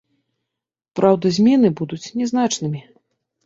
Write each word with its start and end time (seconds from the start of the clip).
Праўда, 1.01 1.33
змены 1.37 1.67
будуць 1.79 2.03
нязначнымі. 2.23 2.87